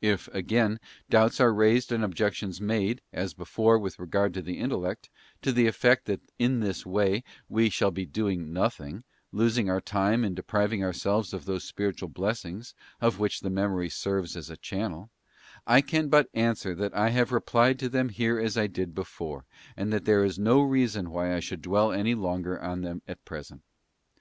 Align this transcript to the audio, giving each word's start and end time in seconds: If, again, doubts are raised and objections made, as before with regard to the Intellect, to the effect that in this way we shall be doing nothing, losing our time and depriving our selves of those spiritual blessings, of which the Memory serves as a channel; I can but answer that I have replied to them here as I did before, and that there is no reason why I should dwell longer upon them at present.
If, 0.00 0.26
again, 0.34 0.80
doubts 1.08 1.38
are 1.40 1.54
raised 1.54 1.92
and 1.92 2.02
objections 2.02 2.60
made, 2.60 3.00
as 3.12 3.32
before 3.32 3.78
with 3.78 3.96
regard 4.00 4.34
to 4.34 4.42
the 4.42 4.58
Intellect, 4.58 5.08
to 5.42 5.52
the 5.52 5.68
effect 5.68 6.06
that 6.06 6.20
in 6.36 6.58
this 6.58 6.84
way 6.84 7.22
we 7.48 7.70
shall 7.70 7.92
be 7.92 8.04
doing 8.04 8.52
nothing, 8.52 9.04
losing 9.30 9.70
our 9.70 9.80
time 9.80 10.24
and 10.24 10.34
depriving 10.34 10.82
our 10.82 10.92
selves 10.92 11.32
of 11.32 11.44
those 11.44 11.62
spiritual 11.62 12.08
blessings, 12.08 12.74
of 13.00 13.20
which 13.20 13.38
the 13.38 13.50
Memory 13.50 13.88
serves 13.88 14.36
as 14.36 14.50
a 14.50 14.56
channel; 14.56 15.10
I 15.64 15.80
can 15.80 16.08
but 16.08 16.28
answer 16.34 16.74
that 16.74 16.92
I 16.92 17.10
have 17.10 17.30
replied 17.30 17.78
to 17.78 17.88
them 17.88 18.08
here 18.08 18.40
as 18.40 18.58
I 18.58 18.66
did 18.66 18.96
before, 18.96 19.44
and 19.76 19.92
that 19.92 20.06
there 20.06 20.24
is 20.24 20.40
no 20.40 20.60
reason 20.60 21.08
why 21.08 21.32
I 21.32 21.38
should 21.38 21.62
dwell 21.62 21.90
longer 22.16 22.56
upon 22.56 22.80
them 22.80 23.00
at 23.06 23.24
present. 23.24 23.62